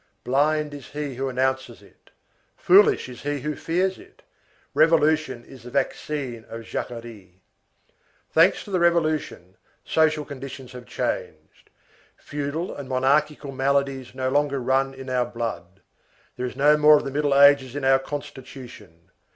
Blind 0.23 0.73
is 0.73 0.87
he 0.87 1.13
who 1.13 1.29
announces 1.29 1.83
it! 1.83 2.09
Foolish 2.57 3.07
is 3.07 3.21
he 3.21 3.41
who 3.41 3.55
fears 3.55 3.99
it! 3.99 4.23
Revolution 4.73 5.45
is 5.45 5.61
the 5.61 5.69
vaccine 5.69 6.43
of 6.49 6.61
Jacquerie. 6.63 7.39
Thanks 8.31 8.63
to 8.63 8.71
the 8.71 8.79
Revolution, 8.79 9.57
social 9.85 10.25
conditions 10.25 10.71
have 10.71 10.87
changed. 10.87 11.69
Feudal 12.17 12.75
and 12.75 12.89
monarchical 12.89 13.51
maladies 13.51 14.15
no 14.15 14.29
longer 14.31 14.59
run 14.59 14.95
in 14.95 15.07
our 15.07 15.27
blood. 15.27 15.81
There 16.35 16.47
is 16.47 16.55
no 16.55 16.77
more 16.77 16.97
of 16.97 17.03
the 17.05 17.11
Middle 17.11 17.39
Ages 17.39 17.75
in 17.75 17.83
our 17.85 17.99
constitution. 17.99 19.11